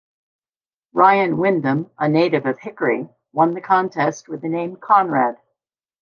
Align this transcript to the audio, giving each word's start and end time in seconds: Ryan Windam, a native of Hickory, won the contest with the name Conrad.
Ryan 0.93 1.37
Windam, 1.37 1.91
a 1.99 2.09
native 2.09 2.47
of 2.47 2.57
Hickory, 2.57 3.07
won 3.33 3.53
the 3.53 3.61
contest 3.61 4.27
with 4.27 4.41
the 4.41 4.49
name 4.49 4.77
Conrad. 4.77 5.37